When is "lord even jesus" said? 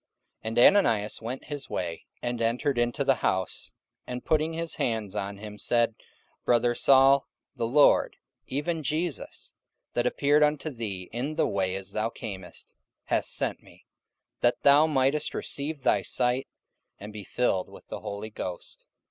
7.67-9.53